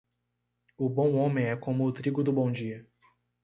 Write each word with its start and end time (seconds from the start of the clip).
O 0.79 0.89
bom 0.89 1.13
homem 1.19 1.45
é 1.45 1.55
como 1.55 1.85
o 1.85 1.93
trigo 1.93 2.23
do 2.23 2.33
bom 2.33 2.51
dia. 2.51 2.89